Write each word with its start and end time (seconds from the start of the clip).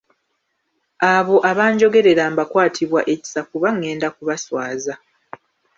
Abo 1.15 1.35
abanjogerera 1.51 2.23
mbakwatibwa 2.33 3.01
ekisa 3.13 3.41
kuba 3.49 3.67
ngenda 3.75 4.07
kubaswaza. 4.15 4.93